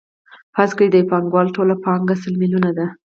فرض 0.55 0.71
کړئ 0.77 0.87
د 0.91 0.95
یو 1.01 1.09
پانګوال 1.11 1.47
ټوله 1.55 1.75
پانګه 1.83 2.15
سل 2.23 2.33
میلیونه 2.41 2.69
ده 2.77 2.85